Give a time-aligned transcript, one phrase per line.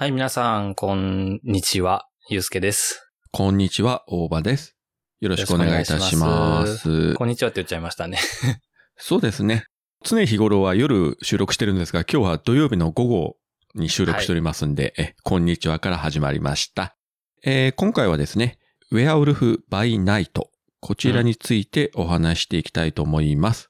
[0.00, 2.08] はい、皆さん、こんにちは。
[2.30, 3.12] ゆうすけです。
[3.32, 4.74] こんにちは、大場です。
[5.20, 7.14] よろしくお願いいたしよろましす。
[7.16, 8.18] こんにちはって言っちゃいましたね。
[8.96, 9.66] そうですね。
[10.02, 13.36] 常日頃は夜収録してるんですが、今日は土曜日の午後
[13.74, 16.96] に収録しておりますんで、え、こんにちはから始まりました。
[17.44, 18.58] えー今回はですね、
[18.92, 20.50] ウェアウルフ・バイ・ナイト。
[20.80, 23.68] こちらについてお話していきたいと思います。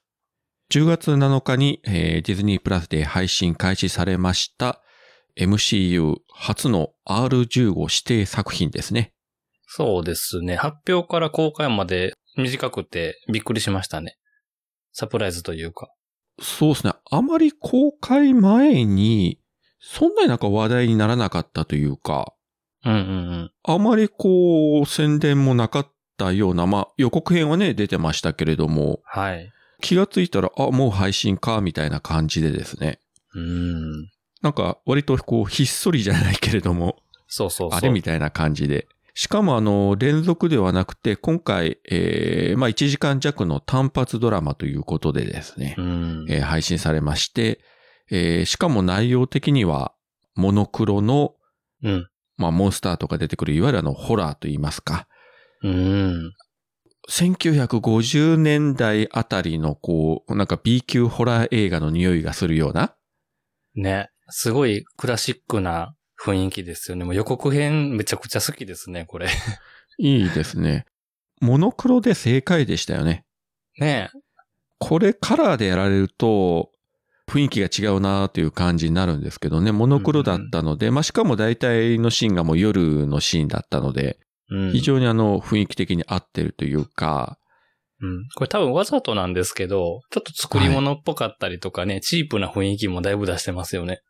[0.71, 4.81] 10月7日に、えーディズニープラスで配信開始されました
[5.37, 9.13] MCU 初の R15 指定作品ですね。
[9.67, 10.55] そうですね。
[10.55, 14.17] 発表から公開まで短くてびっくりしましたね。
[14.91, 15.89] サプライズというか。
[16.41, 16.93] そうですね。
[17.09, 19.39] あまり公開前に、
[19.79, 22.33] そんなになんか話題にならなかったというか、
[22.83, 23.01] うんうんう
[23.43, 23.51] ん。
[23.63, 29.51] あまりこう、宣伝もなかったような、まあ予告編はね、出てましたけれども、はい。
[29.81, 32.99] 気がついたら、あ、もう配信か、みたいな感じでですね。
[33.33, 34.09] うーん。
[34.41, 36.97] なんか割とこう、ひっそりじゃないけれども、
[37.27, 37.77] そうそうそう。
[37.77, 38.87] あれみたいな感じで。
[39.13, 45.75] しかもあの、連続ではなくて、今回、えー、まあ1時間弱の単発ドラマということでですね。
[45.77, 46.25] うん。
[46.29, 47.59] えー配信されまして、
[48.09, 49.93] えーしかも内容的には、
[50.35, 51.35] モノクロの、
[51.83, 52.07] うん。
[52.37, 55.07] まあ、モンスターとか出てくる、いわゆるあの、ホラーと言いますか。
[55.61, 56.33] うん。
[57.09, 62.95] 1950年代あたりの、こう、なんか B 級ホラー映画の匂いがするような。
[63.75, 64.09] ね。
[64.31, 65.93] すごいクラシックな
[66.23, 67.05] 雰囲気ですよね。
[67.05, 69.27] もう予告編めちゃくちゃ好きですね、これ。
[69.99, 70.85] いいですね。
[71.41, 73.25] モノクロで正解でしたよね。
[73.79, 74.09] ね
[74.79, 76.71] これカラーでやられると、
[77.31, 84.71] 雰囲気が違うなという感じになるんですけどね、モノクロだったので、まあ、しかも大体のシーンがもう夜のシーンだったので、うん。
[84.73, 87.37] 非常にあの雰囲気的に合ってるというか、
[88.01, 88.27] うん。
[88.35, 94.01] これ多分わざとなんですけど、ちょっと作り物っぽかったりとかね、チープな雰囲気もだいぶ出してますよね。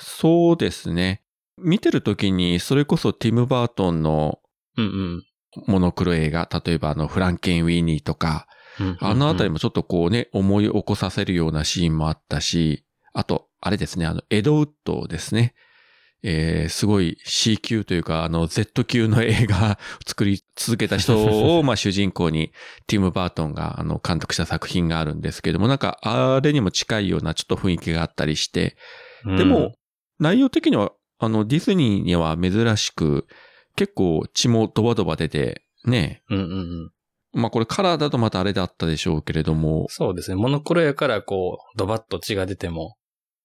[0.00, 1.22] そうですね。
[1.58, 4.40] 見てる時に、それこそティム・バートンの
[4.76, 5.22] うん
[5.66, 8.46] モノクロ映画、例えばあのフランケン・ウィニーとか、
[8.78, 8.96] うん。
[9.00, 9.54] あのあたりも。
[9.54, 15.54] もちょっとこうね、思い起こさせるようなシーンもあったし、あと、あれですね、あの、エドウッドですね。
[16.22, 19.76] えー、すごい C 級というか、あの、Z 級の映画を
[20.06, 22.52] 作り続けた人を、 まあ主人公に、
[22.86, 28.76] ティム・バートンが、あの、監督した作品があるんですけども、なんか、あれにも近いようなちょっと雰囲気があったりして、
[29.24, 29.74] でも、
[30.20, 33.26] 内容的には、あの、ディズニーには珍しく、
[33.74, 36.22] 結構血もドバドバ出て、ね。
[36.30, 36.90] うん、うんうんうん。
[37.32, 40.36] まあこれカラーだとまたあれだったでしょうけれども、そうですね。
[40.36, 42.96] モノクロやからこう、ドバッと血が出ても、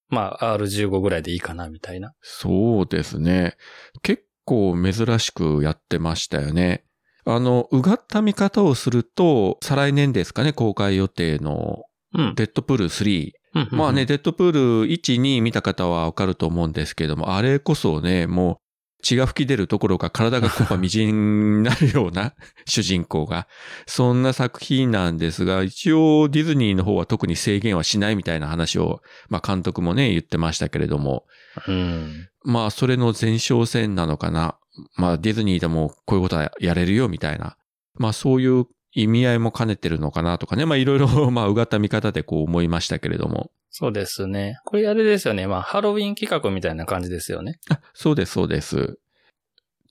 [0.09, 2.14] まあ R15 ぐらいでいいかな、みたいな。
[2.22, 3.56] そうですね。
[4.02, 6.84] 結構珍しくやってましたよね。
[7.25, 11.84] あの、うがった見方をすると、再来年ですかね、公開予定の
[12.14, 12.35] うん。
[12.35, 13.31] デッドプール3。
[13.55, 18.57] うんまあね、、デッドプール1、2見た方はわかると思うんですけども、あれこそね、もう
[19.01, 22.33] 血が吹き出るところか体がコンパみじんになるような
[22.66, 23.47] 主人公が、
[23.85, 31.25] そんな作品なんですが、一応ディズニーの方は特に制限はしないみたいな話を、まあ監督もね、言ってましたけれども、
[31.67, 32.27] うん。
[32.43, 34.57] まあそれの前哨戦なのかな。
[34.97, 37.55] まあディズニーでもこういうことはやれるよみたいな。
[37.97, 40.66] まあそういう意味合いも兼ねてるのかなとかね。
[40.66, 43.51] まあいろいろ、 まあうがった見方でこう思いましたけれども。
[43.69, 44.57] そうですね。
[44.63, 45.47] これあれですよね。
[45.47, 47.59] まあハロウィン企画みたいな感じですよね。
[47.69, 48.97] あ、そうです、そうです。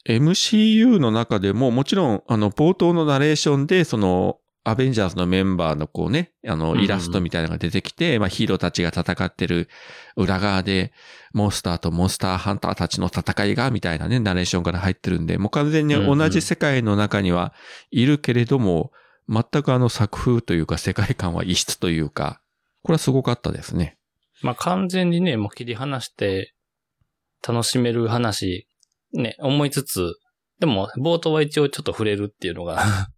[0.06, 9.68] MCU の中でも、もちろん、あの、冒頭のナレーションで、その、アベンジャーズのメンバーのこうね、あの、うんうんイラストみたいなのが出てきて、まあヒーローたちが戦ってる
[10.16, 10.92] 裏側で、
[11.32, 17.52] モンスターとモンスターハンターたちの戦いが、みたいなね、ナレーションから入ってるんで、もう完全に同じ世界の中には
[17.90, 18.90] いるけれども、
[19.28, 22.40] 全くあの作風というか世界観は異質というか、
[22.82, 23.98] これはすごかったですね。
[24.42, 26.54] まあ完全にね、もう切り離して
[27.46, 28.66] 楽しめる話、
[29.12, 30.14] ね、思いつつ、
[30.58, 33.08] でも冒頭は一応ちょっと触れるっていうのが、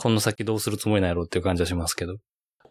[0.00, 2.16] この先どうするつもりなんやろうっていう感じはしますけど。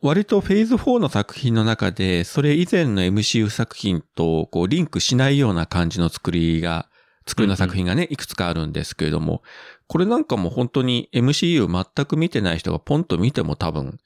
[0.01, 6.89] 割とフェーズ4の作品の中で、それ以前の MCU 作品とこうリンクしないような感じの作りが、
[7.27, 9.43] 作りの作品がね、いくつかあるんですけれども、
[9.87, 13.99] これなんかも本当に MCU 全く見てない人がポンと見ても多分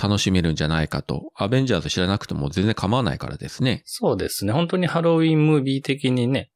[0.00, 1.32] 楽しめるんじゃないかと。
[1.34, 3.82] アベンジャーズ知らなくても全然構わないからですね。
[3.86, 4.52] そうですね。
[4.52, 6.52] 本当にハロウィンムービー的にね、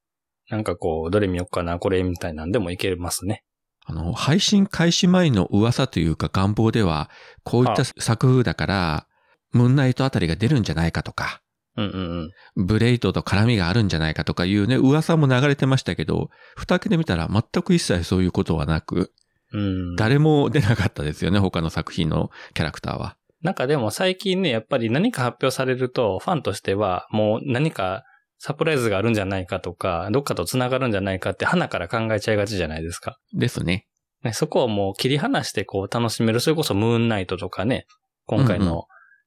[0.50, 3.42] なんかこう、どれ見よっかな、これみたいなんでもいけますね。
[3.86, 7.08] あの、配信開始前の噂というか願望では、
[7.44, 9.06] こういった作風だから、
[9.52, 11.40] ムーンナイトあたりが出るんじゃないかとか、
[11.76, 12.66] うんうんうん。
[12.66, 19.12] ブレイドと絡みがあるんじゃないかとかいうね、噂も流れてましたけど、蓋開けてみたら全く一切そういうことはなく、
[19.52, 19.96] うん。
[19.96, 23.16] 誰も出なかったですよね、他の作品のキャラクターは。
[23.42, 28.04] なんかでも最近ね、やっぱり何か発表されると、ファンとしては、もう何か
[28.38, 33.18] サプライズがあるんじゃないかとか、どっかと繋がるんじゃないかって花から考えちゃいがちじゃないですか。
[33.32, 33.86] ですね。
[34.22, 36.40] ね、そこをもう切り離してこう楽しめる。
[36.40, 37.86] それこそムーンナイトとかね、
[38.26, 38.84] 今回の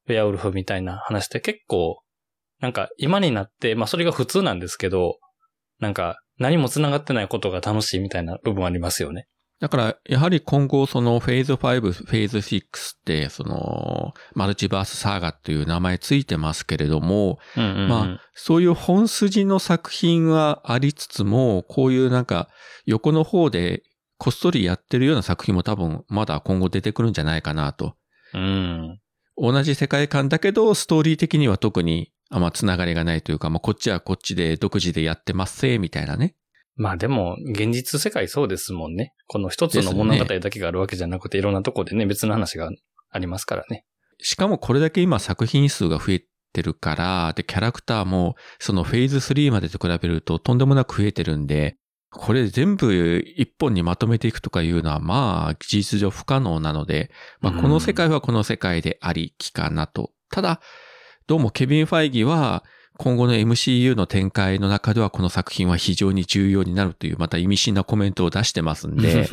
[0.08, 2.02] ウェアウルフみたいな話って結構、
[2.60, 5.18] なんか今になって、まあそれが普通なんですけど、
[5.80, 9.28] なんか何も繋がってないことが楽しいみたいな部分ありますよね。
[9.60, 22.48] だから、やはり今後、そのフェーズ5、フェーズ6って、その、マルチバースサーガっていう名前ついてますけれども、うんうんうんまあ、そういう本筋の作品はありつつも、こういうなんか、
[22.86, 23.84] 横の方で
[24.18, 27.96] こっそりやってるような作品も多分、まだ今後出てくるんじゃないかなと。
[28.34, 29.00] うん。
[29.38, 36.36] 同じ世界観だけど、ストーリー的には特に、あんまつながりがないというか、まあ、こっちはこっちで独自でやってますせ、みたいなね。
[36.80, 39.14] まあでも、現実世界そうですもんね。
[39.28, 42.72] この一つの物語だけがあるわけじゃなくて、いろんなとこでね、別の話が
[43.12, 43.84] ありますからね。
[44.22, 46.24] しかもこれだけ今作品数が増え
[46.54, 51.76] てるから、で、キャラクターも、そのフェーズ3までと比べるととんでもなく増えてるんで、
[52.12, 57.12] これ全部一本にまとめていくとかいうのは、まあ、事実上不可能なので、
[57.42, 60.12] まあ、この世界はこの世界でありきかなと。
[60.32, 60.62] ただ、
[61.28, 62.64] どうもケビン・ファイギは、
[63.00, 69.26] 今後の MCU の展開の中ではこの作品は非常に重要になるという、また意味深なコメントを出してますんで、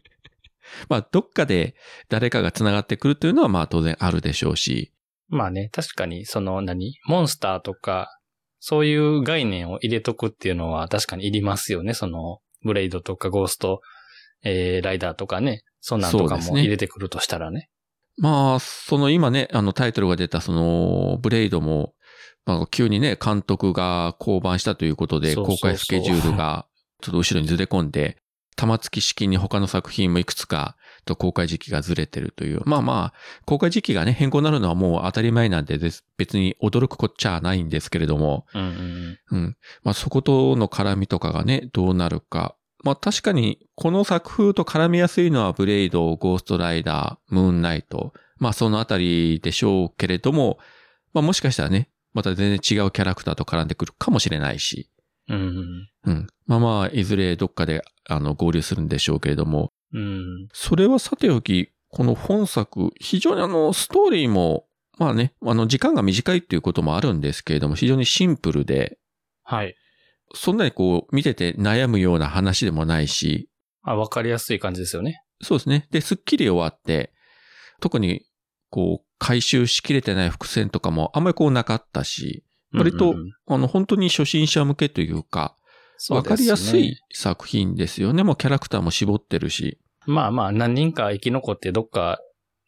[0.88, 1.74] まあ、どっかで
[2.08, 4.94] 誰かが繋がってくるというのは、まあ当然あるでしょうし、
[5.28, 6.94] まあね、確かに、その何？
[7.04, 8.18] モンスターとか、
[8.58, 11.92] そういう概念を入れとくっていうのは確かにいりますよね。
[11.92, 13.82] その、ブレイドとかゴースト、
[14.42, 15.62] えー、ライダーとかね。
[15.80, 17.68] そんなんとかも入れてくるとしたらね。
[18.16, 21.92] まあ、その今ね、あのタイトルが出たその、ブレイドも、
[22.46, 26.66] まあ急にね、監督が降板したということで、公開スケジュールが
[27.02, 28.18] ちょっと後ろにずれ込んで、
[28.58, 32.62] 玉突き式に他の作品もいくつかと公開時期がずれてるという。
[32.64, 39.56] まあまあ、公開時期がね、変更になるのはもう当たり前なんで、です別に驚くこっちゃないんですけれども、うんうんうん。
[39.84, 42.56] まあそことの絡みとかがね、どうなるか。
[42.82, 48.12] まあ確かに、この作風と絡みやすいのはブレイド、ゴーストライダー、ムーンナイト。
[48.38, 50.58] まあそのあたりでしょうけれども、
[51.12, 54.90] まあもしかしたらね、また全然違うキャラクターと絡んでくるかもしれないし。
[55.28, 55.38] うん。
[55.38, 56.26] うんうん。
[56.46, 60.00] まあまあ、いずれどっかで、あの、合流するんでしょうけれども、うん。
[60.00, 60.04] う
[60.44, 60.48] ん。
[60.52, 64.66] それはさておき、この本作、非常にあの、ストーリーも、
[64.98, 68.98] まあね、あの、時間が短いっていうこともあるんですけれども、非常にシンプルで、
[69.44, 69.74] はい。
[70.34, 73.48] そんなにこう、見てて悩むような話でもないし、
[73.82, 75.22] あ、わかりやすい感じですよね。
[75.40, 75.86] そうですね。
[75.90, 77.12] で、スッキリ終わって、
[77.80, 78.22] 特に、
[78.70, 85.56] こう、回収しきれてない伏線とかもあんまりこうなかったし、割とうんうんうんあの、本当に初心者向けというか、
[86.10, 86.96] わかりやすい。
[87.12, 88.22] 作品ですよね。
[88.22, 89.78] もうキャラクターも絞ってるし。
[90.06, 92.20] まあまあ、何人か生き残ってどっか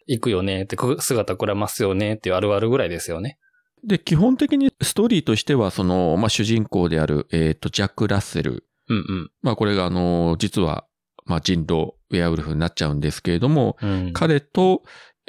[0.07, 3.39] 行くよねって、こ姿くれますよねっていうあるあるぐらいですよね。
[3.85, 8.67] で、基本的にストーリーとしては、その、まあ、主人公である、えっ、と、ジャック・ラッセル。
[8.89, 10.85] うんまあ、これがあの、実は、
[11.25, 13.91] まあ、人狼、ウェアウルフになっちゃうんですけれども、うん。
[13.91, 14.13] うん。
[14.13, 14.83] 彼と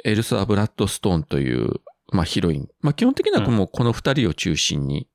[0.04, 1.80] エルサ・ブラッドストーンという、
[2.12, 2.68] まあ、ヒロイン。
[2.80, 5.08] まあ、基本的にはもうこの二人を中心に。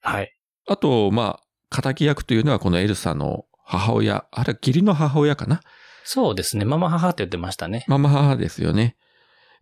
[0.00, 0.36] はい。
[0.66, 1.40] あと、ま
[1.70, 4.26] あ、仇役というのはこのエルサの母親。
[4.30, 5.60] あれ、義理の母親かな？
[6.04, 6.64] そうですね。
[6.64, 7.84] ママ母って言ってましたね。
[7.88, 8.96] ママ母ですよね。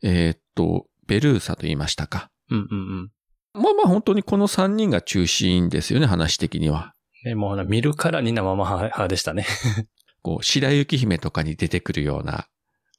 [0.02, 2.30] えーっと、ベルーサと言いましたか。
[2.50, 3.12] うんうん
[3.54, 3.62] うん。
[3.62, 6.94] まあまあ本当にこの三人が中心ですよね、話的には。
[7.24, 9.46] でもう見るからになママ母でしたね。
[10.22, 12.48] こう、白雪姫とかに出てくるような、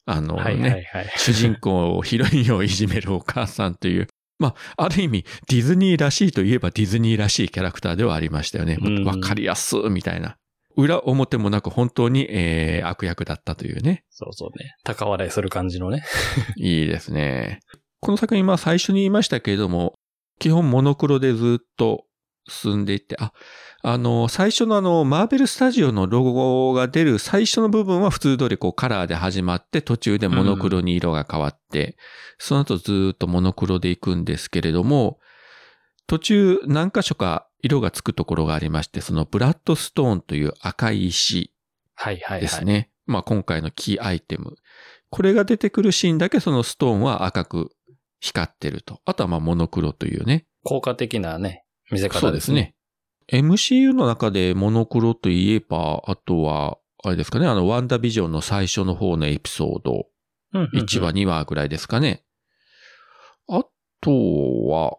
[0.06, 1.12] あのね、はいはいはい。
[1.16, 4.08] 主人公、ヒロインをいじめるお母さんという、
[4.38, 8.78] まあ、ある意味、ディズニーらしいといえばディズニーらしいキャラクターではありましたよね。
[8.80, 10.36] うんわかりやす、みたいな。
[10.76, 14.04] 裏表もなく本当に、えー、悪役だったというね。
[14.10, 14.74] そうそうね。
[14.82, 16.02] 高笑いする感じのね。
[16.56, 17.60] いいですね。
[18.00, 19.94] この作品、まあ最初に言いましたけれども、
[20.40, 22.04] 基本モノクロでずっと
[22.48, 23.32] 進んでいって、あ、
[23.82, 31.96] あの、最初のあの、マーベルスタジオのロゴが出る最初の部分は普通通りこうカラーで始まって、途中でモノクロに色が変わって、
[32.38, 35.18] その後ずっとモノクロで行くんですけれども、
[36.06, 41.52] 途中何箇所か色がつくところがありまして、そのブラッドストーンという赤い石
[41.94, 42.40] はいはいはい。
[42.42, 42.90] ですね。
[43.06, 44.56] まあ今回のキーアイテム。
[45.10, 47.70] これが出てくるシーンだけそのストーンは赤く
[48.20, 49.00] 光ってると。
[49.04, 50.46] あとはまあモノクロというね。
[50.62, 51.63] 効果的なね、
[51.94, 52.30] 見せそ方でね。
[52.30, 52.74] うですすね。
[53.32, 60.06] MCU の中でモノクロといえば、あとは、あれですかね、あの、ワンダビジョンの最初の方のエピソード、
[60.52, 62.24] うんうんうん1話、2話ぐらいですかね。
[63.48, 63.64] あ
[64.00, 64.10] と
[64.68, 64.98] は、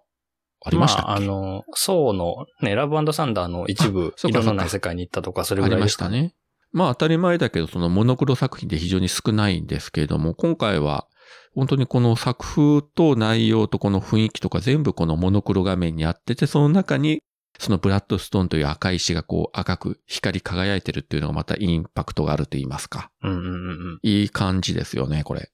[0.66, 6.10] ありましたっけ、まあ、あの、ソーの、ね、ラブサンダーの一部色のない世界に行ったとか、それありぐらいでかますした。
[6.10, 6.34] ね。
[6.72, 11.08] まあ当たり前だけど、そのモノクロ作品で非常に少ないんですけれども、今回は
[11.54, 17.22] 本当にこの作風と内容とこの雰囲気とか全部このモノクロ画面にあってて、その中に
[17.58, 23.12] そのブラッドストーンという赤い石がこう赤く光り輝いてるっていうのがまたインパクトがあると言いますか。
[23.24, 23.52] うんうんうんう
[23.96, 24.00] ん。
[24.04, 25.50] いい感じですよね、これ。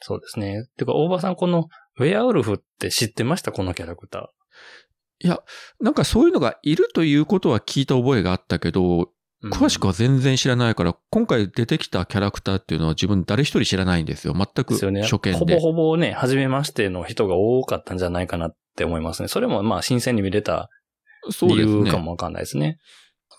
[0.00, 0.66] そうですね。
[0.76, 3.52] てか、大場さん、この、ウェアウルフって知ってました？
[3.52, 4.32] このキャラクタ
[5.20, 5.40] いや、
[5.80, 9.06] なんかそういうのがいるということは聞いた覚えがあったけど、ー。
[9.50, 14.34] 詳しくはは全然知らないから、今回出てきたキャラクターっていうのは自分誰一人知らないんですよ。
[14.34, 14.74] 全く。
[14.74, 15.32] 初見で。
[15.32, 19.28] ほぼほぼね、初めましての人が多かったんじゃないかなって思いますね。
[19.28, 20.70] それもまあ、新鮮に見れた
[21.42, 22.78] 理由かもわかんないですね。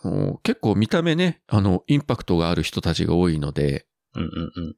[0.04, 4.76] あの結構見た目ね、あの、インパクトがある人たちが多いので、うんうんうん。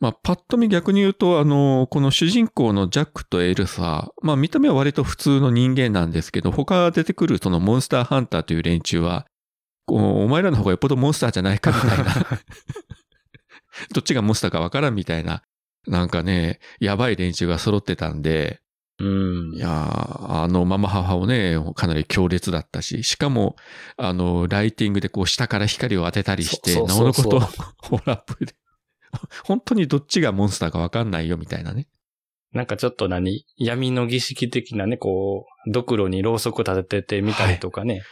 [0.00, 9.26] まあ、パッと見逆に言うと、あの、この主人公のジャックとエルサ、まあ、見た目は割と普通の人間なんですけど、他出てくるそのモンスターハンターという連中は、
[9.94, 12.14] お前らの方がよっぽどモンスターじゃないかみたいな、
[13.94, 15.42] どっちがモンスターかわからんみたいな、
[15.86, 18.60] なんかね、やばい連中が揃ってたんで、
[19.00, 19.04] う
[19.52, 19.54] ん。
[19.54, 23.56] いやーあのママ母をね、かなり強烈だったし、しかも、
[23.96, 27.40] あの、ライティングでこう下から光を当てたりして、そなおのこと、
[27.78, 28.54] ホラップで。
[29.44, 31.86] 本当にどっちがモンスターかわかんないよみたいなね。
[32.52, 33.44] なんかちょっと何？
[33.56, 38.02] 闇の儀式的なね、こう、ドクロにろうそく立ててみたりとかね。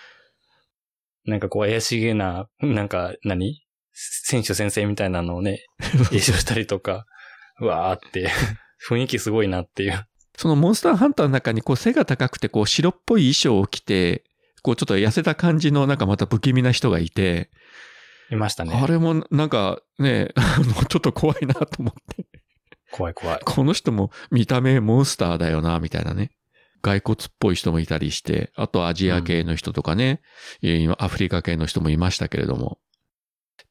[1.27, 3.63] なんかこう怪しげな、なんか何？
[3.93, 5.65] 選手先生みたいなのをね、
[6.13, 7.07] 演習したりとか、
[7.61, 8.31] うわーって、
[8.89, 10.07] 雰囲気すごいなっていう。
[10.37, 14.25] そのモンスターハンターの中にこう背が高くてこう白っぽい衣装を着て、
[14.63, 17.51] こうちょっと痩せた感じのなんかまた不気味な人がいて、
[18.31, 18.73] いましたね。
[18.75, 22.27] あれもなんかね、 あの、ちょっと怖いなと思って。
[22.93, 23.41] 怖い怖い。
[23.45, 26.31] この人も見た目モンスターだよな、みたいなね。
[26.83, 30.21] 骸骨っぽい人もいたりして、あとアジア系の人とかね、
[30.63, 32.79] えー今アフリカ系の人もいましたけれども。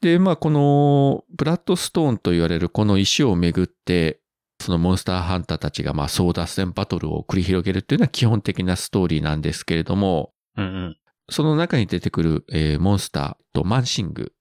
[0.01, 4.19] で、まあこのブラッドストーンと言われるこの石をめぐって、
[4.59, 10.97] そのモンスターハンターたちがまあ争奪戦バトルを繰り広げるっていうのは基本的なストーリーなんですけれども、うんうん。
[11.29, 14.31] その中に出てくる、えーモンスターとマンシング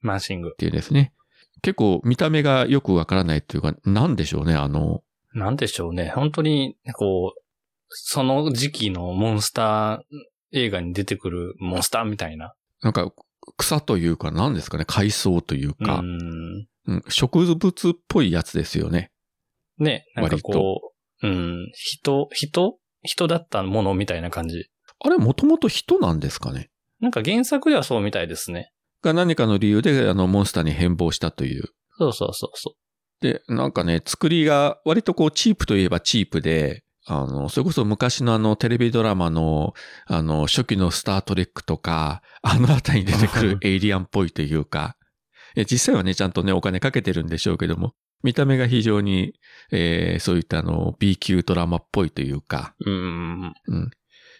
[0.00, 0.56] マンシングっ。
[0.56, 1.12] ていうですね。
[1.62, 5.02] 結構見た目がよくわからないっていうか、なんでしょうね、あの、
[5.34, 6.12] なんでしょうね。
[6.14, 7.40] 本当に、こう、
[7.88, 12.54] その時期のモンスター映画に出てくるモンスターみたいな。
[12.82, 13.12] なんか
[13.56, 16.04] 草というか何ですかね、海藻といううか、ん。
[16.86, 19.10] うん植物っぽいやつですよね。
[19.78, 24.70] ね、なんかこう、うん、人、人人だったものみたいな感じ。
[25.00, 26.70] あれもともと人なんですかね？
[27.00, 28.70] なんか原作ではそうみたいですね。
[29.02, 31.64] が何かの理由であのモンスターに変貌したという。
[31.98, 32.74] そうそうそうそ
[33.20, 39.74] で、なんかね、作りが割とこうチープといえばチープで、あの、それこそ昔のあのテレビドラマの、
[40.06, 44.96] あの、初期のスタートレックとか、あのあたりに出てくるエイリアンっぽいというか、
[45.56, 49.34] え実際はね、ちゃんとね、お金かけてるんでしょうけども、見た目が非常に、
[49.70, 52.90] えーそういったあの、B 級ドラマっぽいというか、う。
[52.90, 53.54] うん。
[53.68, 53.90] うん。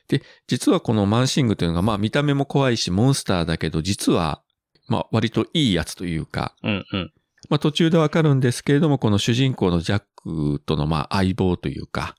[0.09, 4.43] で、実はこのマンシングというのが、まあ見た目も怖いし、モンスターだけど、実は、
[4.89, 7.13] まあ割といいやつというか、うんうん。
[7.49, 12.17] まあ途中でわかるんですけれども、この主人公のジャックとのまあ相棒というか、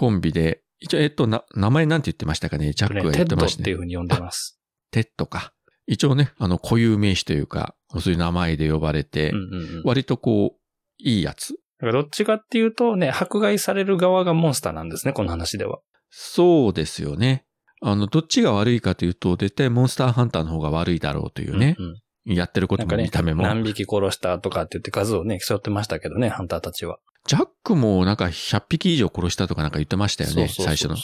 [0.00, 2.72] コンビで、一応、えっと、な、名前なんて言ってましたかね？
[2.72, 3.64] ジャックがテッドっ言ってましたね。
[3.64, 4.58] ていう風に呼んでます。
[4.90, 5.52] テッドか。
[5.86, 9.82] 一応ね、あの固有名詞というか、そういう名前で呼ばれて、うんうんうん。
[9.84, 10.58] 割とこう、
[10.96, 11.52] いいやつ。
[11.52, 15.80] だからどっちかっていうとね、迫害される側がモンスターなんですね、この話では。
[16.08, 17.44] そうですよね。
[17.82, 21.76] あの、どっちが悪いかというと、絶対モンスターハンターの方が悪いだろうというね。
[21.78, 23.42] うんうんやってることも見た目も。
[23.42, 26.98] 何匹殺したとかって言って数をね、競ってましたけどね、ハンターたちは。
[27.26, 30.96] ジャックもなんか100匹以上殺したとかなんか言ってましたよね、そうそうそう最初の。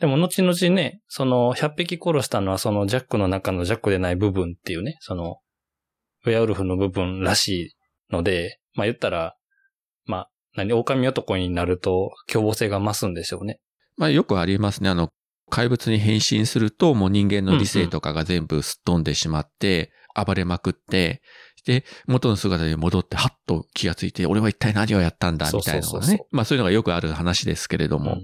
[0.00, 5.36] でも後々ね、その100匹殺したのはそのジャックの中のジャックでない部分っていうね、その、
[6.24, 7.74] ウェアウルフの部分らし
[8.10, 9.36] いので、まあ言ったら、
[10.04, 13.60] まあ、何、狼男になると凶暴性が増すんでしょうね。
[13.96, 14.90] まあよくありますね。
[14.90, 15.10] あの、
[15.50, 21.22] 怪物に変身するともう人間の理性とかが全部すっ飛んでしまって、暴れまくって、
[21.66, 26.06] で、元の姿に戻って、はっと気がついて、俺は一体何をやったんだ、みたいなのが。
[26.06, 28.20] ねまあそういうのがよくある話ですけれども、うん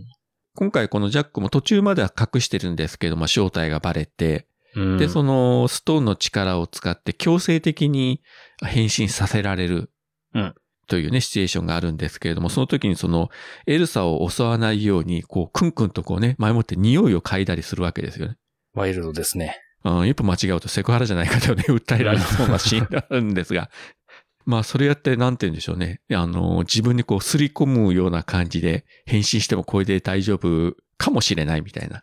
[0.54, 8.22] 今回このジャックも途中までは隠してるんですけど、まあ正体がバレて、うんで、そのストーンの力を使って強制的に
[8.66, 9.92] 変身させられる。
[10.34, 10.54] うん
[10.88, 13.28] というね、シチュエーションがあるんですけれども、その時にその、
[13.66, 18.38] エルサを襲わないように、こう、クンクンとこうね、前もって匂いを嗅いだりするわけですよね。
[18.72, 19.60] ワイルドですね。
[19.84, 23.70] うん、一歩間違うとセクハラじゃないかとね、 訴えられそうなシーンがあるんですが、
[24.44, 26.00] まあ、それやって、なんて言うんでしょうね。
[26.10, 32.02] あの、自分にこう、すり込むような感じで、変身してもこれで大丈夫かもしれないみたいな。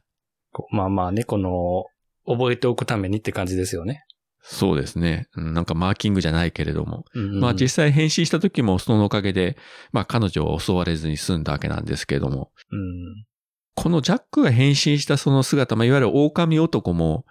[0.70, 1.86] まあまあね、この、
[2.28, 4.06] 覚えておくためにって感じですよね。
[4.48, 5.28] そうですね。
[5.36, 7.04] うんなんかマーキングじゃないけれども。
[7.16, 9.58] うんまあ実際変身した時もそのおかげで、
[9.92, 12.52] まあ彼女は襲われずに済んだわけなんですけれども。
[12.72, 13.26] うん。
[13.74, 17.26] このジャックが変身したその姿、まあ、いわゆる狼男も、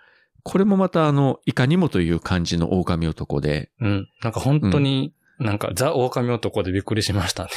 [0.44, 4.08] これもまたあの、いかにもという感じの狼男で、うん。
[4.22, 7.50] なんか本当に、なんかザ・狼男でびっくりしましたね。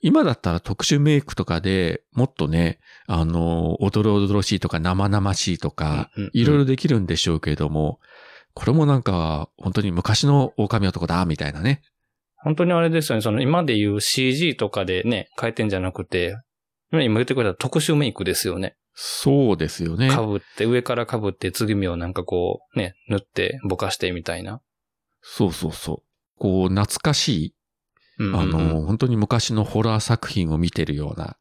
[0.00, 7.98] 今だったら特殊メイクとかでもっとね、あの、おどろおどろしいとか生々しいとか、いろいろできるんでしょうけれども、
[8.54, 11.82] これもなんか、本当に昔の狼男だ、みたいなね。
[12.36, 13.22] 本当にあれですよね。
[13.22, 16.36] その今で言う CG とかでね、変えてんじゃなくて、
[16.92, 18.76] 今言ってくれた特殊メイクですよね。
[19.00, 20.10] そうですよね。
[20.10, 24.60] 被って、上から被って、継ぎ目をなんかこう、ね、塗って、ぼかしてみたいな。
[25.22, 26.40] そうそうそう。
[26.40, 27.54] こう、懐かしい、
[28.18, 31.36] うんあの、本当に昔のホラー作品を見てるような。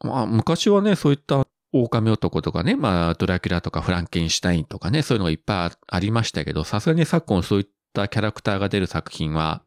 [0.00, 9.62] まあ、昔はね、そういった狼男とかね、まあ、ドラキュラとかフランケンシュタインとかね、そういうのがいっぱいありましたけど、さすがに昨今そういったキャラクターが出る作品は、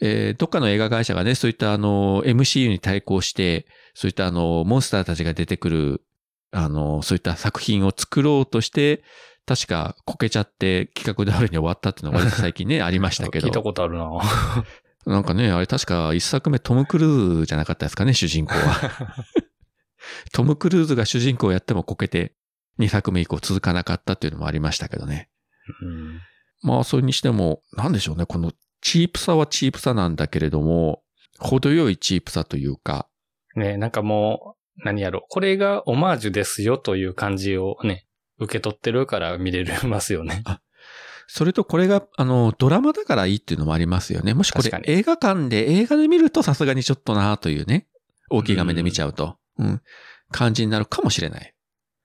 [0.00, 6.02] えーどっかの映画会社がね、そういったあの、MCU に対抗して、そういったあの、モンスターたちが出てくる、
[6.50, 9.02] あの、そういった作品を作ろうとして、
[9.46, 13.46] 確かこけちゃって企画通りに終わったっていうのが最近ね、 ありましたけど。
[13.46, 14.10] 聞いたことあるな
[15.06, 19.16] なんかね、あれ確か一作目トム・クルーズじゃなかったですかね、主人公は。
[20.32, 22.34] トム・クルーズが主人公をやってもこけて、
[22.76, 25.30] 二作目以降続かなかったっていうのもありましたけどね。
[25.82, 26.20] うん
[26.62, 31.02] まあ、それにしても、なんでしょうね、このチープさはチープさなんだけれども、
[31.38, 33.08] 程よいチープさというか、
[33.54, 35.24] ね、なんかもう、何やろ。
[35.28, 38.06] これがオマージュですよという感じをね、
[38.38, 40.44] 受け取ってるから見れますよね。
[41.26, 44.32] それとこれが、あの、ドラマだからいいっていうのもありますよね。
[44.32, 47.86] もしこれ映画館で、映画で見るとさすがにちょっとなというね、
[48.30, 49.82] 大きい画面で見ちゃうと、うん、
[50.30, 51.54] 感じになるかもしれない。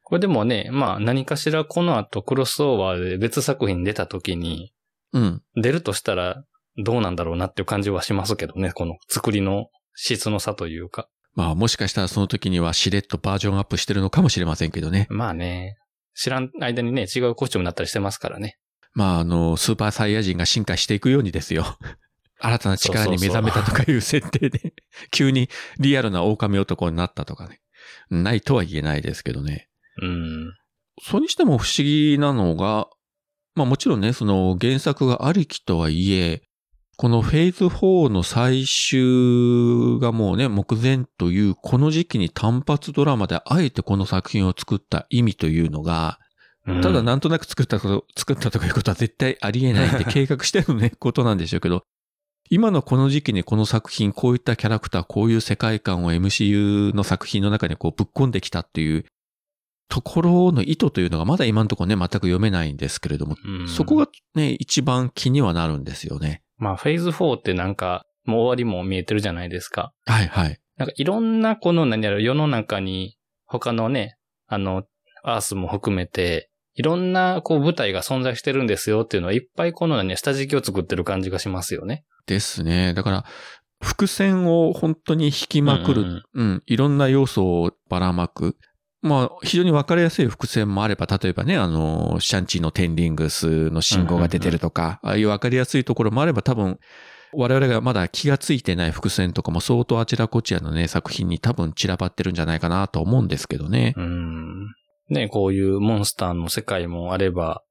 [0.01, 4.73] これでもね、まあ何かしらこの後クロスオーバーで別作品に出た時に、
[5.13, 5.41] うん。
[5.55, 6.43] 出るとしたら
[6.77, 8.73] どうなんだろうなっていう感じはしますけどね。
[8.73, 11.07] この作りの質の差というか。
[11.35, 15.07] まあもしかしたらその時にはしれっとバージョンアップしてるのかもしれませんけどね。
[15.09, 15.77] まあね、
[16.15, 18.57] 知らん間にね、違うコスチュームになったりしてますからね。
[18.93, 21.77] まああの、スーパーサイヤ人が進化していくようにですよ。
[22.39, 24.73] 新たな力に目覚めたとかいう設定で、
[25.11, 27.61] 急にリアルな狼男になったとかね。
[28.09, 29.69] ないとは言えないですけどね。
[30.01, 30.53] うん。
[31.01, 32.87] それにしても不思議なのが、
[33.55, 36.43] まあもちろんね、その原作がありきとはいえ、
[36.95, 46.19] このフェーズ4の最終がもうね、目前という、この時期に単発ドラマであえてこの作品を作った意味というのが、
[46.65, 51.83] うんただなんとなく作ったこと、 作ったとかいうことは絶対ありえないんで計画してのね、ことなんでしょうけど、
[52.49, 59.05] 今のこの時期にこの作品、こういったキャラクター、こういう世界観を MCU の作品の中にこうぶっ込んできたっていう
[59.89, 66.42] ところの意図というのがまだ今のところね、全く読めないんですけれども、うんそこがね、一番気にはなるんですよね。
[66.57, 69.93] まあフェーズ4ってなんか、もう終わりも見えてるじゃないですか。
[70.05, 70.59] はいはい。
[70.77, 74.83] なんかいろんなこの何やろ、世の中に他のね、あの、
[75.23, 82.03] アースも含めて、いろんなこう舞台が存在してるんですよっていうのはいっぱいこの何下敷きを作ってる感じがしますよね。
[82.25, 82.93] ですね。
[82.93, 83.25] だから、
[83.81, 86.01] 伏線を本当に引きまくる。
[86.01, 88.57] ううんん、いろんな要素をばらまく。
[89.03, 96.79] まあ、非常にわかりやすい伏線もあれば、例えばね、あの、シャンチーのテンリングスの信号が出てるとか、ああいうわかりやすいところもあれば、多分、
[97.33, 103.93] 我々がまだ気がついてない伏線とかも相当あちらこちらのね、作品に多分散らばってるんじゃないかなと思うんですけどね。
[103.97, 104.67] うん。
[105.09, 107.61] ね、こういうモンスターの世界もあれば、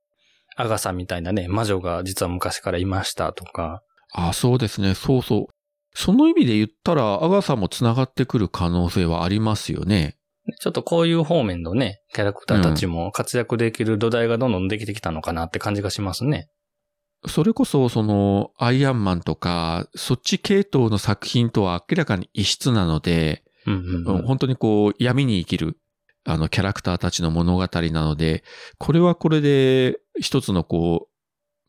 [0.57, 4.95] アガサみたいなね、魔女が実は昔からいましたとか、あ、そうですね。
[4.95, 5.55] そうそう。
[5.95, 10.17] その意味で言ったら、アガサも繋がってくる可能性はありますよね。
[10.61, 16.49] ちょっとこういう方面のね、キャラクターたちも活躍できる土台がどんどんできてきたのかなって感じがしますね。
[17.29, 24.27] それこそ、その、アイアンマンとか、そっち系統の作品とは明らかに異質なので、うんうんうん。
[24.27, 25.79] 本当にこう、闇に生きる、
[26.25, 28.43] あの、キャラクターたちの物語なので、
[28.79, 31.12] これはこれで、一つのこう、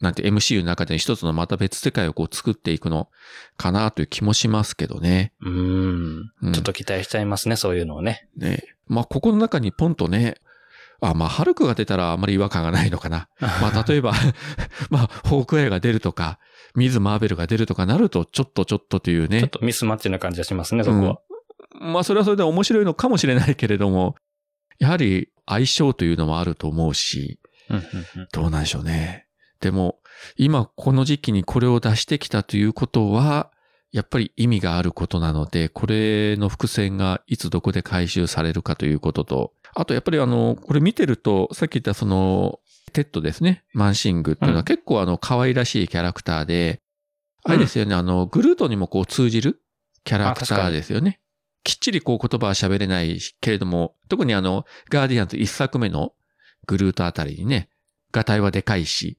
[0.04, 3.10] なんて MCU の中で一つのまた別世界をこう作っていくの
[3.56, 5.34] かなという気もしますけどね。
[5.42, 6.32] うん。
[6.44, 8.28] うんちょっと期待しちゃいますね、そういうのをね。
[8.38, 8.63] ね。
[8.86, 10.36] まあ、ここの中にポンとね、
[11.00, 13.30] あ、まあ、ハルクが出たらあまり違和感がないのかな。
[13.39, 14.12] まあ、 例えば、
[14.92, 16.38] まあ、ホークアイが出るとか、
[16.76, 19.39] ミズ・マーベルが出るとかなると、ちょっとちょっとというね。
[19.39, 21.20] ちょっとミスマッチな感じがしますね、そこは。
[21.80, 24.16] まあ、それはそれで面白いのかもしれないけれども、
[24.80, 27.39] やはり相性というのもあると思うし、
[27.70, 29.28] うんうんうんどうなんでしょうね。
[29.63, 29.99] でも、
[30.36, 33.49] 今この時期にこれを出してきたということは、
[33.93, 42.60] やっぱり意味があることなので、これの伏線がいつどこで回収されるかということと、あとやっぱりあの、これ見てると、さっき言ったその、
[42.91, 43.63] テッドですね。
[43.71, 46.82] マンシングっていうのはうん結構あの、可愛らしいキャラクターで、
[47.45, 49.62] あれですよね、あの、グルートにもこう通じる
[50.04, 51.21] キャラクターですよね。
[51.63, 56.12] きっちりこう言葉は喋れないけれども、特にあの、ガーディアンズ一作目の
[56.67, 57.69] グルートあたりにね、
[58.12, 59.17] ガタイはでかいし、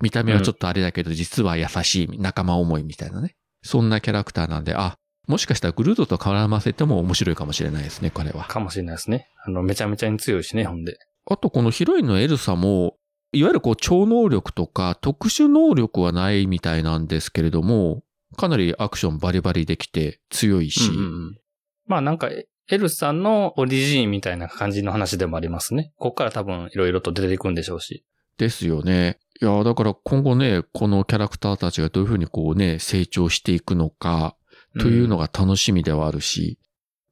[0.00, 3.34] 見た目はちょっとあれだけど、実は優しい仲間思いみたいなね。
[3.62, 8.44] そんなキャラクターなんで、あ、もしかしたらグルートと絡ませても面白いかもしれないですね、彼は。
[8.44, 9.28] かもしれないですね。
[9.44, 10.98] あの、めちゃめちゃに強いしね、ほんで。
[11.26, 12.96] あとこのヒロインのエルサも、
[13.32, 18.02] いわゆるこう超能力とか特殊能力はないみたいなんですけれども、
[18.36, 20.90] かなりアクションバリバリできて強いし。
[20.90, 21.38] うんうんうん
[21.86, 25.92] まあなんか、エルさんのオリジンみたいな感じの話でもありますね。
[25.96, 28.06] こっから多分いろいろと出ていくんでしょうし。
[28.38, 29.18] ですよね。
[29.40, 34.36] いや、だから今後ね、このキャラクターたちがどういうふうにこうね、成長していくのか、
[34.80, 36.58] というのが楽しみではあるし、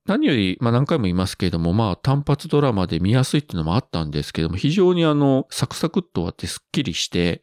[0.07, 7.43] 何より、まあ何回も言いますけれども、まあ単発ドラマで見やすいっていうのもあったんですけども、非常にあの、サクサクっと終わってスッキリして、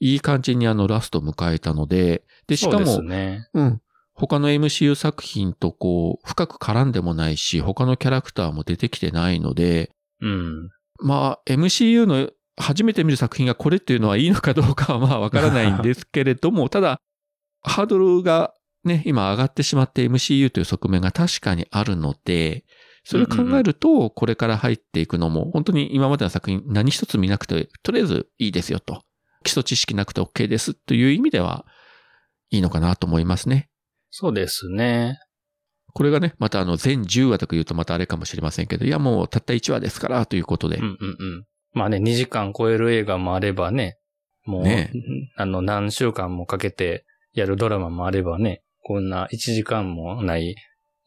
[0.00, 3.48] いい感じにあのラストを迎えたので、で、しかも、そうね。
[3.52, 3.80] うん。
[4.14, 10.70] 他の MCU 作品とこう、深く絡んでもないし、他のキャラクターも出てきてないので、うん。
[11.00, 17.00] まあ、MCU の初めて見る作品がこれっていうのはいいのかどうかはまあわからないんですけれども、ただ、
[17.62, 18.52] ハードルが
[18.84, 22.64] ね、今上がってしまって MCU という側面が確かにあるので、
[23.04, 29.02] それを考えると、これから入っていくのも、本当に今までの作品何一つ見なくて、とりあえずいいですよと。
[29.44, 31.64] 基礎知識なくて OK ですという意味では、
[32.50, 33.68] いいのかなと思いますね。
[34.10, 35.18] そうですね。
[35.94, 40.76] これがね、またあの全10話とか言うとまたあれかもしれませんけど、いやもうたった1話ですからということで。
[40.76, 40.90] うんうんう
[41.40, 41.44] ん。
[41.72, 43.98] まあね、2時間超える映画もあればね、
[44.44, 44.90] もう、ね、
[45.36, 50.56] あの何週間もかけてやるドラマもあればね、こんな1時間もない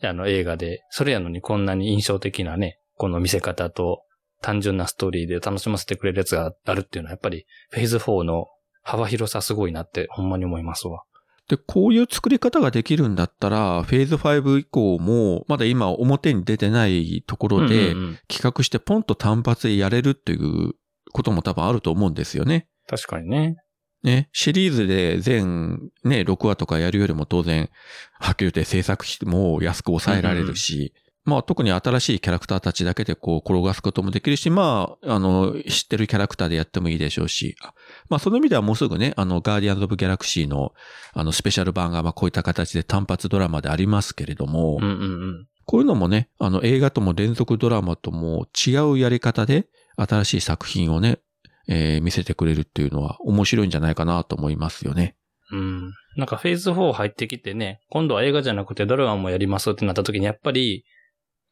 [0.04, 4.04] あの映画で、それやのにこんなに印象的なね、この見せ方と
[4.42, 8.48] 単純なストーリーで楽しませてくれるやつがあるっていうのはやっぱりフェーズ4の
[8.84, 11.04] 幅広さすごいなってほんまに思いますわ。
[11.52, 17.94] で、こういう作り方ができるんだったら、フェーズ5以降も、まだ今表に出てないところで、
[18.30, 20.76] 企画してポンと単発でやれるっていう
[21.12, 22.70] ことも多分あると思うんですよね。
[22.88, 23.58] 確かにね。
[24.02, 27.70] ね、シリーズで全ね、6話とかやるよりも当然、
[28.18, 30.94] はっきり言って制作費も安く抑えられるし、
[31.32, 37.56] まあ特に新しいキャラクターたちだけでこう転がすこともできるし、まあ、あの、知ってるキャラクターでやってもいいでしょうし、
[38.10, 40.74] まあその意味ではもうすぐね、あの、ガーディアンズ・オブ・ギャラクシーの、
[41.14, 51.20] あの、スペシャル版がまあこういった形で単発ドラマでありますけれども、うんうんうん、こういうのもね、あの、映画とも連続ドラマとも違うやり方で、新しい作品をね、
[51.68, 55.16] えー、見せてくれるっていうのは面白いんじゃないかなと思いますよね。
[55.52, 55.94] うん。
[56.18, 60.86] なんかフェーズ4入ってきてね、今度は映画じゃなくてドラマもやりますってなった時にやっぱり、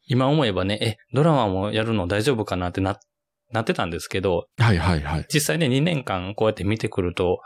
[0.09, 2.99] 今思えばね、え、ドラマもやるの大丈夫かなってな、
[3.51, 5.25] なってたんですけど、はいはいはい。
[5.31, 7.39] 実際ね、2年間こうやって見てくると、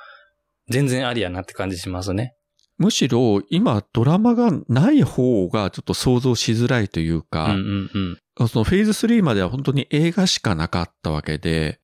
[0.69, 2.35] 全然ありやなって感じしますね。
[2.77, 7.55] むしろ今ドラマがない方がちょっと想像しづらいというか、うんう
[7.99, 11.79] んうん、そのフェーズ3までは本当に映画しかなかったわけで、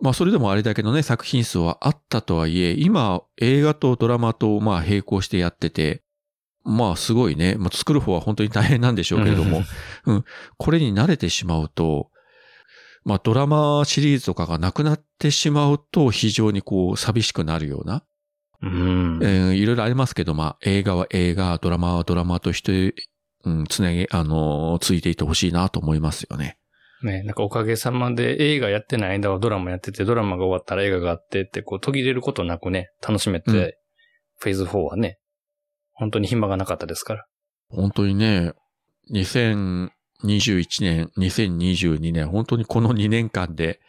[0.00, 6.02] まあそれでもあれだけのね作品数はあったとはいえ、今映画とドラマとまあ並行してやってて、
[6.64, 9.62] まあすごいね、まあ、作る方は本当に大変なんでしょうけれども、
[10.06, 10.24] うん、
[10.56, 12.10] これに慣れてしまうと、
[13.04, 18.04] まあドラマシリーズとかがなくなってしまうと非常にこう寂しくなるような、
[18.62, 22.94] うん、えー、いろいろありますけど、まあ映画は映画、ドラマはドラマとして、
[23.44, 26.58] うん、つなげ、あの、ついていてほしいなと思いますよね。
[27.02, 33.56] ね、なんかおかげさまで映画やってない間はドラマやってて、ドラマが終わったら映画があってって、こう途切れることなくね、楽しめて、うん、
[34.38, 35.18] フェーズ4はね、
[35.98, 37.26] 本当に暇がなかったですから。
[37.68, 38.52] 本当にね、
[39.12, 39.90] 2021
[40.80, 43.80] 年、2022年、本当にこの2年間で、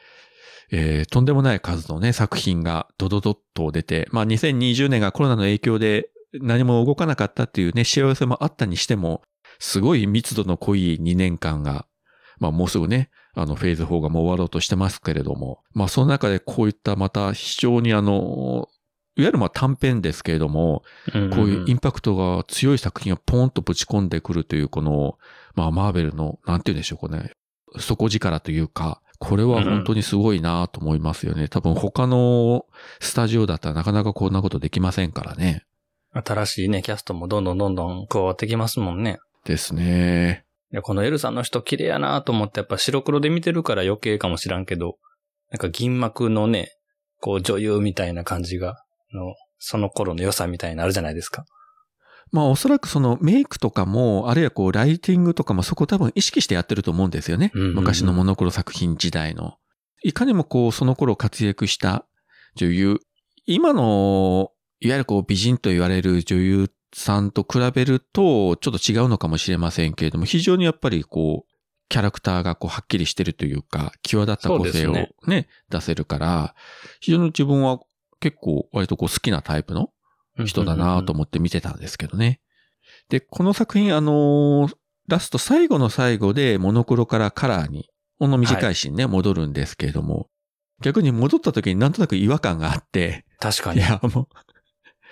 [0.71, 9.21] えー、とんでもない数のね、作品がドドドッと出て、まあ2020年がコロナの影響で何も動かなかったっていうね、幸せもあったにしても、
[9.59, 11.85] すごい密度の濃い2年間が、
[12.39, 18.67] まあもうすぐね、あのフェーズ4がもう終わろうとしてますけれども、まあその中でこういったまた非常にあの、
[19.19, 25.17] いわゆるまあ短編ですけれども、こういうインパクトが強い作品がポンとぶち込んでくるという、この、
[25.55, 27.33] まあマーベルの、なんて言うんでしょうかね、
[27.77, 31.49] 底力というか、これは本当にすごいなと思いますよね。
[31.49, 32.65] 多分他の
[33.01, 35.65] スタジオだったらなかなかこんなことできませんからね。
[36.13, 39.19] 新しいね、キャストもどんどんどんどん加わってきますもんね。
[39.43, 40.45] ですね。
[40.83, 44.97] このエルさんの人綺麗やなと思ってやっぱ白黒で見てるから余計かもしらんけど、
[45.51, 46.71] なんか銀幕のね、
[47.19, 51.45] こう女優みたいな感じがの、その頃の良さみたいなあるじゃないですか。
[52.31, 57.51] まあおそらくそのメイクとかも、あるいはこうライティングとかもそこ多分意識してやってると思うんですよね。
[57.53, 59.55] うんうんうん、昔のモノクロ作品時代の。
[60.03, 62.05] いかにもこうその頃活躍した
[62.55, 62.99] 女優、
[63.45, 71.53] 今のいわゆるこう美人と言われる女優さんと比べると、ちょっと違うのかもしれませんけれども、非常にやっぱりこう、
[71.89, 76.55] キャラクターがこう、はっきりしてるというか、際立った個性をね、です出せるから、
[76.99, 77.79] 非常に自分は
[78.19, 79.89] 結構割とこう好きなタイプの
[80.45, 82.41] 人だなと思って見てたんですけどね。
[83.09, 84.73] で、この作品、あのー
[85.09, 90.29] ラスト最後の最後でモノクロからカラーに、ほんの短いシーンね、戻るんですけれども、
[90.81, 93.79] 逆に戻った時になんとなく違和感があって、確かに。
[93.79, 94.27] いや、もう、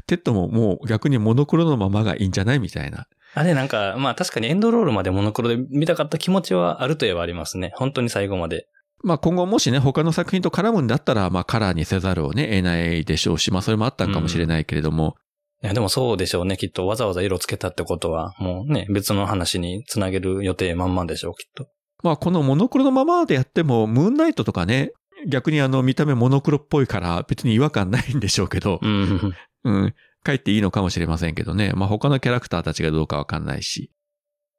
[0.06, 3.08] テッドももう逆にモノクロのままがいいんじゃないみたいな。
[3.34, 7.72] あれなんか、まあ確かにエンドロールまでモノクロで見たかった気持ちはあるといえばありますね。
[7.76, 8.68] 本当に最後まで。
[9.04, 15.16] まあ今後もしね、他の作品と絡むんだったら、まあカラーにせざるをね、得ないでしょうし、まあそれもあったんかもしれないけれども、
[15.64, 16.56] いや、でもそうでしょうね。
[16.56, 21.68] きっとわざわざ色つけたってことは、もうね、別の話につなげる予定満々でしょう、きっと。
[22.04, 24.92] まあこのモノクロのままでやっても、ムーンナイトとかね、
[25.28, 29.34] 逆にあの見た目モノクロっぽいから別に違和感ないんでしょうけど、うん。
[29.64, 31.72] うん、帰っていいのかもしれませんけどね。
[31.76, 33.92] まあ他のキャラクターたちがどうかわかんないし。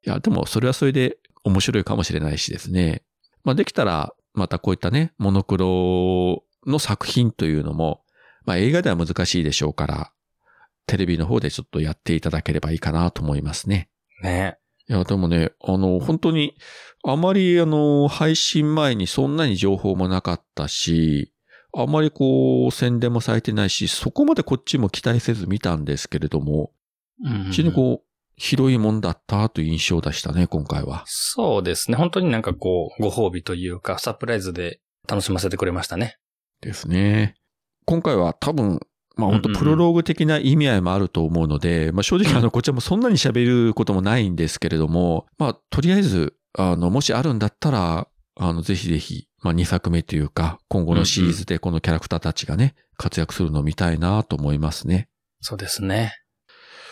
[0.05, 3.03] いや、でもそれはそれで面白いかもしれないしですね。
[3.45, 8.03] まあできたら、またこういったね、モノクロの作品というのも、
[8.45, 10.11] まあ映画では難しいでしょうから、
[10.87, 13.89] テレビの方でちょっとやっていただければいいかなと思いますね。
[14.23, 16.55] ねいや、でもね、あの、本当に、
[17.03, 21.31] あまり、あの、配信前にそんなに情報もなかったし、
[21.77, 26.71] あまりこう、宣伝もされてないし、そこまでこっちも期待せず見たんですけれども、
[27.23, 28.08] うん非常にこう、
[28.39, 31.03] 広いもんだったという印象でしたね、今回は。
[31.05, 31.97] そうですね。
[31.97, 36.17] 本当になんかこう、ご褒美というか、サプライズで楽しませてくれましたね。
[36.61, 37.35] ですね。
[37.85, 38.79] 今回は多分、
[39.17, 55.09] まあ本当うんうんうんプロローグ的な意味合いもあると思うので、まあ正直あの、 こちらもそんなに喋ることもないんですけれども、まあとりあえず、あの、もしあるんだったら、あの、ぜひぜひ、まあ2作目というか、今後のシリーズでこのキャラクターたちがね、活躍するのを見たいなと思いますね。
[55.41, 56.13] そうですね。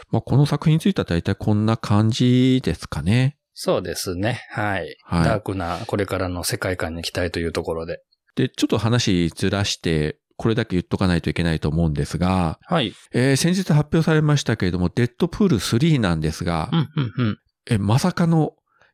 [0.09, 3.37] まあこの作品については大体こんな感じですかね。
[3.53, 4.45] そうですね。
[4.51, 4.97] はい。
[5.03, 8.01] はいダークなこれからの世界観に期待というところで。
[8.35, 12.93] で、ちょっと話ずらして、これだけ言っとかないといけないと思うんですが、はい。
[13.11, 17.39] えー先日発表されましたけれども、デッドプール3なんですが、うん、うん、うん。
[17.67, 18.53] え、まさかの、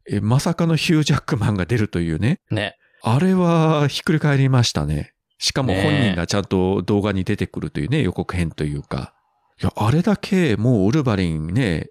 [0.10, 2.40] え、まさかのヒュージャックマンが出るというね。
[2.50, 2.78] ね。
[3.02, 5.14] あれはひっくり返りましたね。
[5.38, 9.14] しかも本人がちゃんと動画に出てくるというね、予告編というか。
[9.62, 11.90] いや、あれだけもうウルヴァリンね、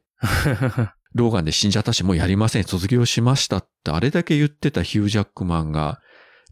[1.14, 6.00] ローガンで死んじゃったし、もうやりません、卒業しましたって、あれだけ言ってたヒュージャックマンが、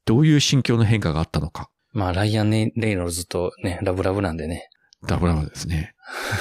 [0.04, 1.70] どういう心境の変化があったのか。
[1.92, 4.68] まあ、ライアン・レイノルズとね、ラブラブなんでね。
[5.06, 5.94] ダブラブですね。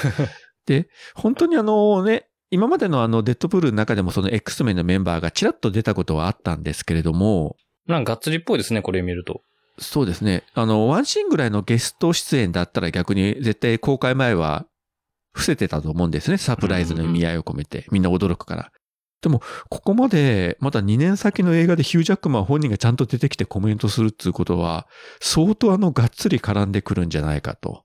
[0.66, 7.56] で、本当にあのね、今までのあのデッドプールの中でもその X メンのメンバーがちらっと出たことはあったんですけれども、
[7.88, 9.42] なんかがっつりっぽいですね、これ見ると。
[9.80, 10.44] そうですね。
[10.54, 14.66] あの、ワンシーンぐらいのゲスト出演だったら逆に絶対公開前は
[15.34, 16.38] 伏せてたと思うんですね。
[16.38, 17.86] サプライズの意味合いを込めて。
[17.92, 18.72] みんな驚くから。
[19.22, 24.88] でも、ここまで、まだ2年先の映画でヒュージャックマン本人がちゃんと出てきてコメントするっていうことは、
[25.20, 27.84] 相当あの、がっつり絡んでくるんじゃないかと。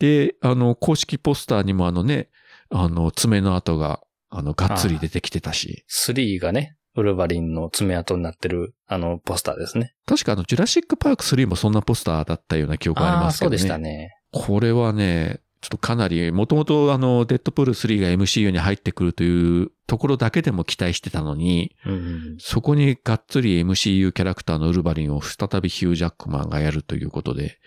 [0.00, 2.28] で、あの、公式ポスターにもあのね、
[2.70, 5.84] あの、爪の跡が、あの、がっつり出てきてたし。
[5.88, 9.94] 3がね、ウルヴァリンの爪痕になってる、あの、ポスターですね。
[10.06, 13.58] 確かあの、ジュラシックパーク3もそんなポスターだったような記憶がありますけどね。
[13.58, 14.16] そうでしたね。
[14.30, 22.36] これはね、ちょっとかなり、もともとあの、デッドプール3が MCU に入ってくるというところだけでも期待してたのに、うん。
[22.38, 27.58] そこにがっつり MCU キャラクターのウルヴァリンを再びヒュージャックマンがやるということで、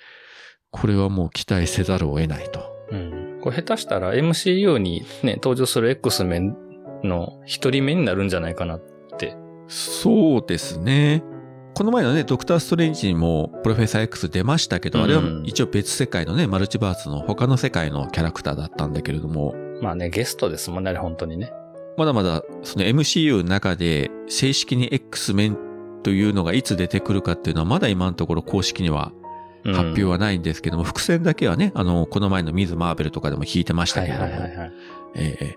[0.69, 2.61] これはもう期待せざるを得ないと。
[2.91, 3.39] うん。
[3.41, 6.55] これ下手したら MCU にね、登場する X メン
[7.03, 8.96] の一人目になるんじゃないかなって。
[9.67, 11.23] そうですね。
[11.75, 21.51] この前のね、ドクターストレンジにもプロフェッサー X 出ましたけど、あれはうん一応別世界のね、マルチバースの他の世界のキャラクターだったんだけれども、まあね、ゲストですもんね、本当にね。
[21.97, 25.57] まだまだその MCU の中で正式に X メン
[26.03, 29.11] というのがいつ出てくるかっていうのはまだ今のところ公式には
[29.65, 34.71] うん発表はないんですけども、伏線だけはね、あの、この前のミズ・マーベルとかでも弾いてましたはいけれども、はいはいはい。
[35.15, 35.55] ええ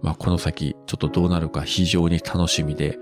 [0.00, 2.98] まあこの先ちょっとどうなるか非常に楽しみで、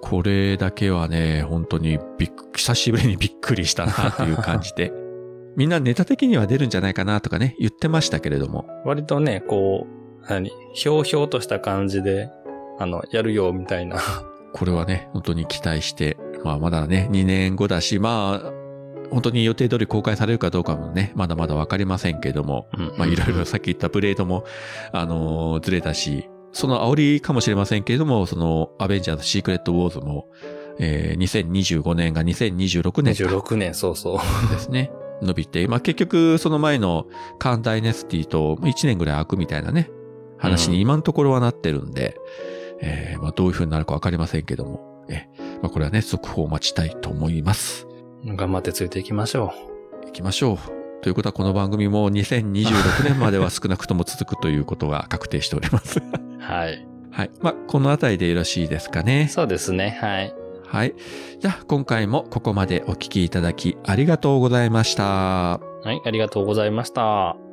[0.00, 4.92] これだけはね、本当にびっく、久しぶりにびっくりしたなという感じで、
[5.56, 12.30] みんなネタ的には出るんじゃないかなとかね、言ってましたけれども、割とね、こう、何、ひょうひょうとした感じで、
[12.78, 13.98] あの、やるよ、みたいな。
[14.52, 18.52] これはね、本当に期待して、まあまだね、2年後だし、まあ、
[19.10, 24.44] 本当に予定通り公開されるかどうかもね、まだまだわかりませんけれども、まあいろいろさっき言ったブレードも、
[24.92, 30.26] あのーずれたし、その煽りかもしれませんけれども、そのアベンジャーズシークレットウォーズも、
[30.78, 31.18] えー
[31.50, 34.48] 2025年が2026年か26年、そうそう。
[34.50, 34.90] ですね。
[35.20, 37.06] 伸びて、まあ結局その前の
[37.38, 39.90] カーンダイネスティと1年ぐらい空くみたいなね、
[40.38, 42.16] 話に今のところはなってるんで、
[42.80, 45.26] えーまあどういう風になるかわかりませんけども、え
[45.62, 47.86] まあこれはね、速報を待ちたいと思います。
[48.24, 49.52] 頑張ってついていきましょ
[50.06, 51.02] 行きましょう。
[51.02, 56.00] ということはこの番組も2026年までは少なくとも続くということが確定しております。
[56.48, 56.52] う。
[56.52, 56.86] はい。
[57.10, 57.30] はい。
[57.40, 59.28] まあ、このあたりでよろしいですかね。
[59.28, 59.98] そうですね。
[60.00, 60.34] はい。
[60.66, 60.94] はい。
[61.40, 65.04] じゃあ、今回もここまでお聞きいただきありがとうございました。
[65.04, 67.45] はい、ありがとうございました。